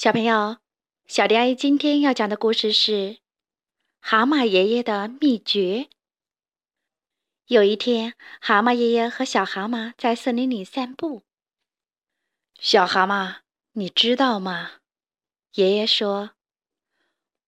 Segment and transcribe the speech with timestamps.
[0.00, 0.56] 小朋友，
[1.06, 2.92] 小迪阿姨今天要讲的故事是
[4.00, 5.88] 《蛤蟆爷爷的秘诀》。
[7.48, 11.24] 有一天，蛤蟆爷爷和小蛤蟆在森林里散步。
[12.58, 13.40] 小蛤蟆，
[13.72, 14.70] 你知道吗？
[15.52, 16.30] 爷爷说：“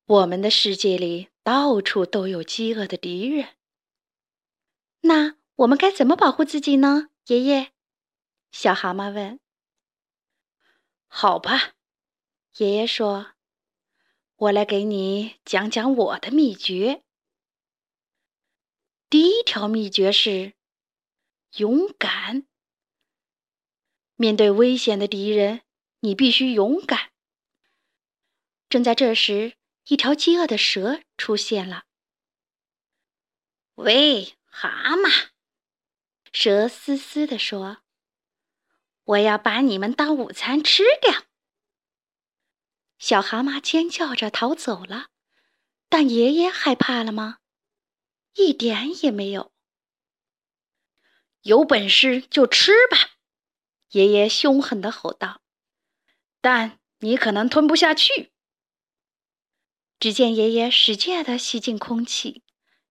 [0.05, 3.55] 我们的世界里到处都有饥饿的敌人。
[5.00, 7.73] 那我们该怎么保护自己呢？”爷爷，
[8.50, 9.41] 小蛤蟆问。
[11.09, 11.73] “好吧。”
[12.59, 13.32] 爷爷说
[14.36, 17.03] ：“我来给你讲讲我的秘诀。
[19.09, 20.53] 第一条秘诀是
[21.57, 22.46] 勇敢。
[24.17, 25.62] 面对危险的敌人，
[26.00, 27.12] 你必须勇敢。”
[28.68, 29.57] 正在这时，
[29.87, 31.84] 一条饥饿的蛇出现了。
[33.77, 35.31] “喂，蛤蟆！”
[36.34, 37.78] 蛇嘶嘶地说
[39.05, 41.25] ，“我要把你们当午餐吃掉。”
[43.02, 45.08] 小蛤蟆尖叫着逃走了，
[45.89, 47.39] 但爷爷害怕了吗？
[48.34, 49.53] 一点也没有。
[51.41, 53.19] 有本事就吃吧！
[53.89, 55.42] 爷爷凶狠地吼道。
[56.41, 58.33] 但你可能吞不下去。
[59.98, 62.44] 只见爷爷使劲地吸进空气，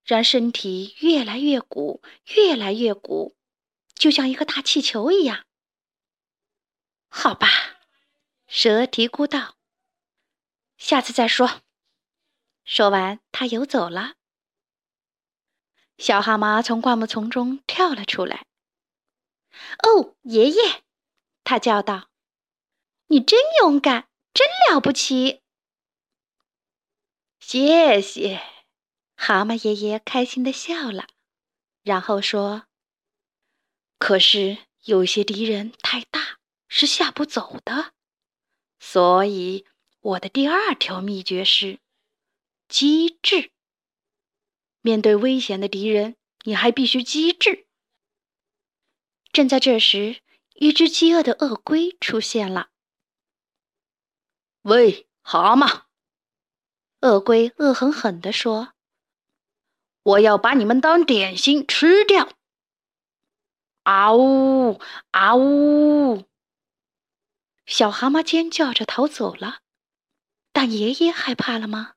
[0.03, 2.03] 让身体越来越鼓，
[2.35, 3.37] 越来越鼓，
[3.95, 5.45] 就像一个大气球一样。
[7.07, 7.47] 好吧，
[8.45, 9.55] 蛇嘀咕道。
[10.81, 11.61] 下次再说。
[12.65, 14.15] 说完，他游走了。
[15.99, 18.47] 小蛤蟆从灌木丛中跳了出来。
[19.85, 20.83] “哦，爷爷！”
[21.45, 22.09] 他叫道
[23.07, 25.43] ，“你真勇敢，真了不起！”
[27.39, 28.41] 谢谢。
[29.15, 31.05] 蛤蟆爷爷开心的笑了，
[31.83, 32.65] 然后说
[33.99, 37.93] ：“可是有些敌人太大，是下不走的，
[38.79, 39.67] 所以……”
[40.01, 41.79] 我的第二条秘诀是
[42.67, 43.51] 机智。
[44.81, 47.67] 面对危险的敌人，你还必须机智。
[49.31, 50.21] 正在这时，
[50.55, 52.69] 一只饥饿的鳄龟出现了。
[54.63, 55.83] “喂，蛤蟆！”
[57.01, 58.73] 鳄龟恶狠狠地说
[60.01, 62.33] ，“我要把你们当点心吃掉！”
[63.83, 64.79] 啊呜
[65.11, 66.25] 啊呜！
[67.67, 69.60] 小蛤蟆尖叫着逃走了。
[70.51, 71.95] 但爷爷害怕了吗？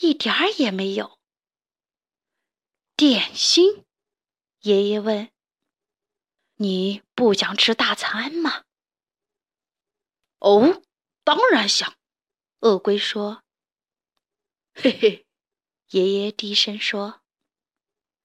[0.00, 1.18] 一点儿也没有。
[2.94, 3.84] 点心？
[4.60, 5.30] 爷爷问
[6.56, 8.64] ：“你不想吃大餐吗
[10.40, 10.82] ？”“哦，
[11.24, 11.96] 当然想。”
[12.60, 13.42] 鳄龟说。
[14.74, 15.26] “嘿嘿。”
[15.90, 17.22] 爷爷低声说：“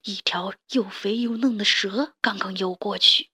[0.02, 3.30] 一条又肥又嫩的蛇刚刚游过去，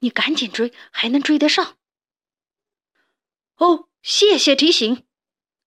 [0.00, 1.78] 你赶紧追，还能追得上。
[3.56, 5.06] ”“哦，谢谢提醒。”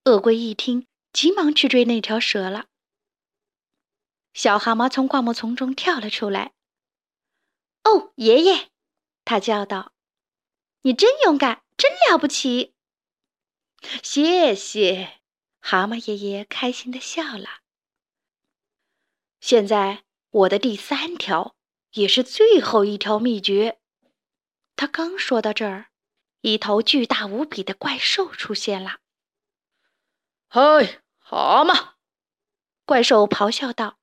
[0.08, 2.68] 鳄龟一听，急忙去追那条蛇了。
[4.34, 6.54] 小蛤蟆从灌木丛中跳了出来。
[7.84, 8.70] “哦，爷爷！”
[9.26, 9.92] 他叫道
[10.84, 12.74] ，“你真勇敢，真了不起！”
[14.02, 15.20] 谢谢，
[15.60, 17.60] 蛤蟆爷爷开心的笑了。
[19.42, 21.58] 现在，我的第三条，
[21.92, 23.82] 也是最后一条秘诀。
[24.78, 25.90] 他刚说到这儿，
[26.40, 29.00] 一头巨大无比的怪兽出现了。
[30.50, 31.90] 嗨，蛤蟆！
[32.86, 34.00] 怪兽咆哮道：“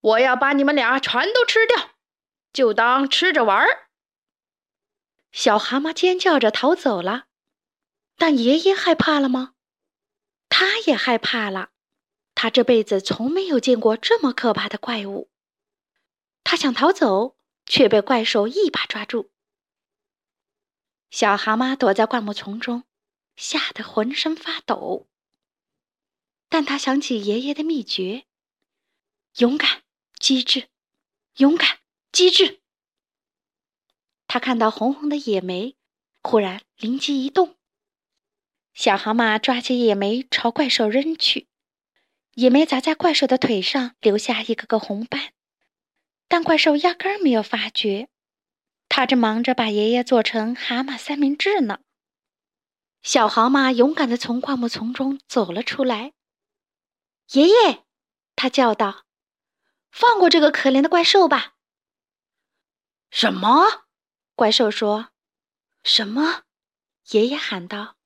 [0.00, 1.96] 我要把你们俩全都吃掉，
[2.52, 3.88] 就当吃着玩儿。”
[5.32, 7.26] 小蛤蟆尖叫着逃走了。
[8.16, 9.54] 但爷爷害怕了吗？
[10.48, 11.70] 他也害怕了。
[12.36, 15.30] 他这辈子从没有见过这么可怕的怪物。
[16.44, 17.36] 他想逃走，
[17.66, 19.32] 却被怪兽一把抓住。
[21.10, 22.84] 小蛤蟆躲在灌木丛中，
[23.34, 25.08] 吓得浑身发抖。
[26.48, 28.24] 但他想起爷爷的秘诀：
[29.38, 29.82] 勇敢、
[30.18, 30.68] 机智，
[31.36, 31.78] 勇敢、
[32.12, 32.60] 机智。
[34.26, 35.76] 他看到红红的野莓，
[36.22, 37.56] 忽然灵机一动。
[38.74, 41.48] 小蛤蟆抓起野莓朝怪兽扔去，
[42.34, 45.32] 野莓砸在怪兽的腿上，留下一个个红斑。
[46.28, 48.08] 但怪兽压根儿没有发觉，
[48.88, 51.80] 他正忙着把爷爷做成蛤蟆三明治呢。
[53.02, 56.12] 小蛤蟆勇敢地从灌木丛中走了出来。
[57.32, 57.84] 爷爷，
[58.36, 59.04] 他叫道
[59.90, 61.54] ：“放过这个可怜的怪兽吧！”
[63.10, 63.86] 什么？
[64.34, 65.08] 怪兽说
[65.82, 66.42] ：“什么？”
[67.10, 67.96] 爷爷喊道：“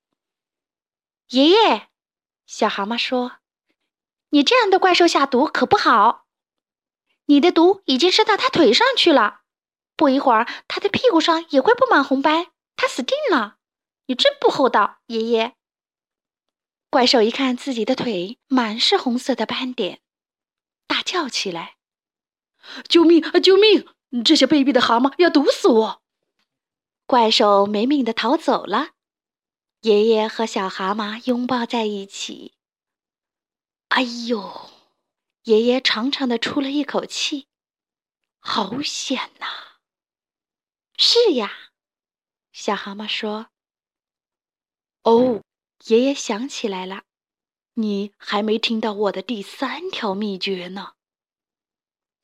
[1.30, 1.88] 爷爷！”
[2.46, 3.38] 小蛤蟆说
[4.30, 6.26] ：“你这样对怪兽下毒可不好。
[7.26, 9.42] 你的毒已经伸到他腿上去了，
[9.96, 13.58] 不一会儿他的屁股上也会布满红斑，他死定了。
[14.06, 15.56] 你真不厚道，爷爷。
[16.90, 20.00] 怪兽一看自己的腿满是红色的斑点，
[20.88, 21.76] 大叫起来
[22.88, 23.38] ：“救命啊！
[23.38, 23.86] 救命！
[24.24, 26.02] 这些卑鄙的蛤蟆要毒死我！”
[27.06, 28.90] 怪兽没命的逃走了。
[29.82, 32.54] 爷爷和小蛤蟆拥抱在一起。
[33.90, 34.70] 哎呦！
[35.44, 37.46] 爷爷长长的出了一口气，
[38.40, 39.46] 好险呐！
[40.98, 41.70] 是呀，
[42.52, 43.46] 小蛤蟆说
[45.04, 45.40] ：“哦。”
[45.86, 47.04] 爷爷想起来了，
[47.74, 50.92] 你还没听到我的第三条秘诀呢。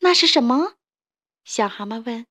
[0.01, 0.75] 那是什么？
[1.45, 2.27] 小蛤蟆问。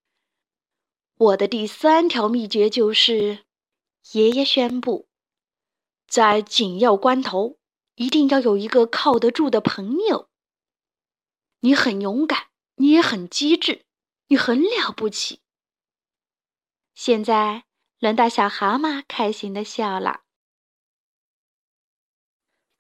[1.18, 3.46] 我的第三条秘诀就是，
[4.12, 5.08] 爷爷宣布，
[6.08, 7.58] 在紧要关头，
[7.96, 10.30] 一定要有一个靠得住的朋友。
[11.62, 13.86] 你很勇敢，你也很机智，
[14.28, 15.40] 你很了不起。
[16.94, 17.64] 现在
[18.00, 20.25] 轮到小蛤蟆开心的笑了。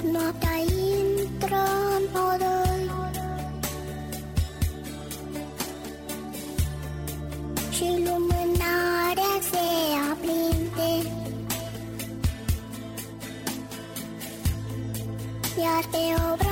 [0.00, 1.62] Cât noaptea intră
[1.96, 2.90] în podăi
[7.70, 9.66] Și lumânarea se
[10.10, 11.08] aprinde.
[15.58, 16.45] Iar pe obraz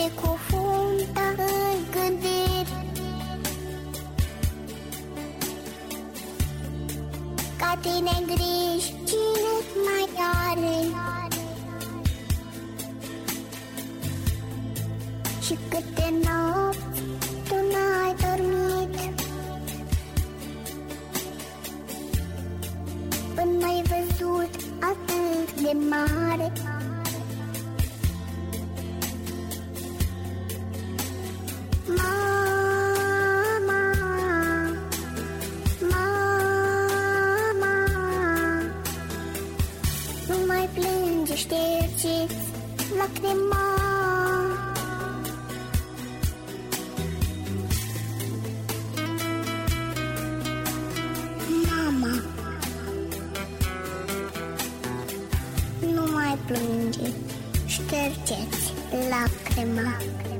[0.00, 2.72] te cufundă în gândiri
[7.58, 9.54] Ca tine griji cine
[9.84, 10.08] mai
[10.48, 10.78] are?
[15.40, 15.99] Și câte
[41.40, 42.36] ștergeți
[42.98, 43.64] lacrima
[51.68, 52.22] Mama
[55.94, 57.10] Nu mai plânge,
[57.66, 58.72] ștergeți
[59.10, 60.39] lacrima, lacrima.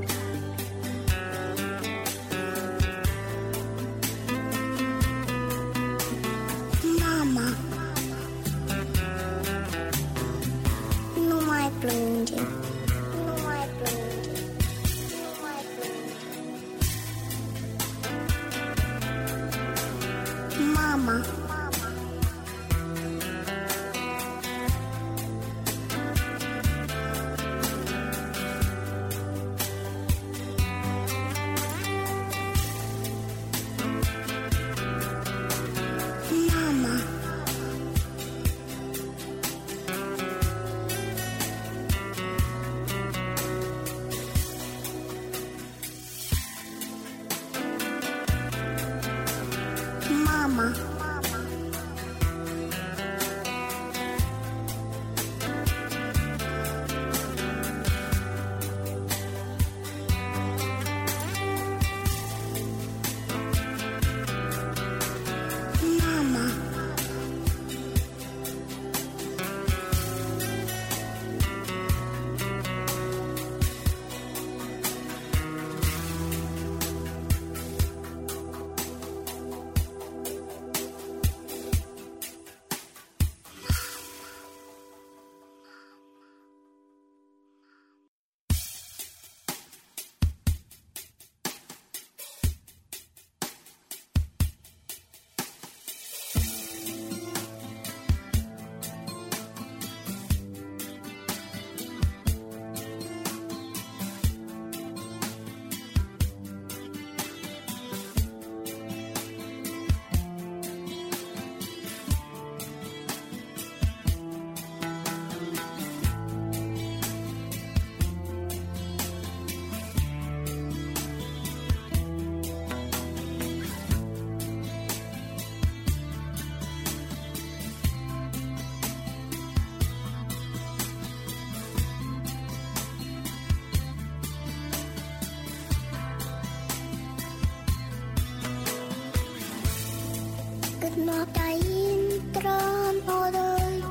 [140.94, 142.56] Când noaptea intră
[142.88, 143.82] în odăi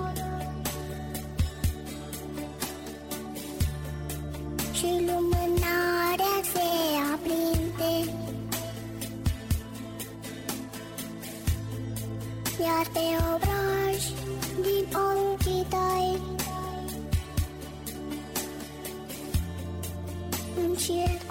[4.73, 6.67] Și lumânarea se
[7.13, 8.11] aprinde.
[12.61, 12.99] Iar pe
[13.33, 14.03] obraj
[14.61, 16.21] din ochii tăi
[20.63, 21.28] Încet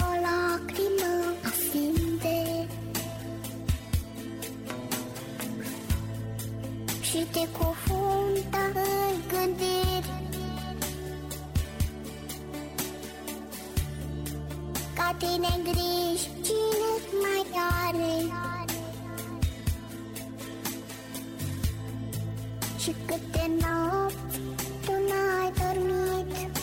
[22.88, 24.40] Și câte nopți
[24.84, 26.58] tu n-ai dormit.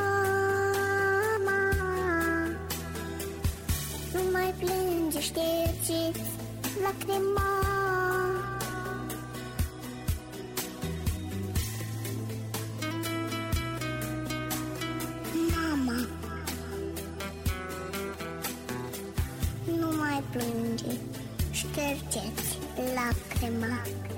[4.13, 6.31] Nu mai plânge, ștergeți
[6.83, 7.57] lacrima
[23.43, 24.16] Mark.